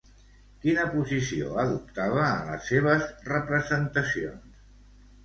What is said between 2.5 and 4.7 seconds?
les seves representacions?